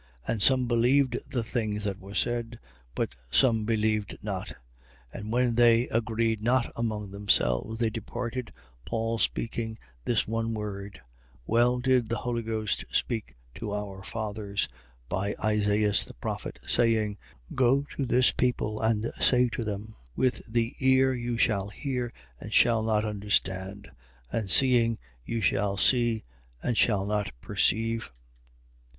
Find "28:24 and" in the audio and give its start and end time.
0.25-0.41